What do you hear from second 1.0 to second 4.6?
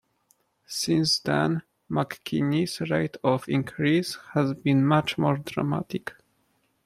then, McKinney's rate of increase has